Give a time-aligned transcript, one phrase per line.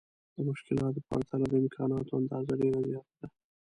[0.35, 3.27] د مشکلاتو په پرتله د امکاناتو اندازه ډېره زياته ده.